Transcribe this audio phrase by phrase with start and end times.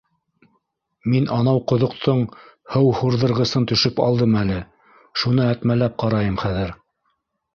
[1.11, 2.23] Мин анау ҡоҙоҡтоң
[2.75, 4.57] һыу һурҙырғысын төшөп алдым әле,
[5.25, 6.73] шуны әтмәләп ҡарайым хәҙер.